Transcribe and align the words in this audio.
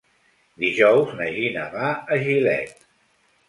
Dijous 0.63 1.11
na 1.21 1.29
Gina 1.37 1.67
va 1.77 1.93
a 2.17 2.21
Gilet. 2.27 2.77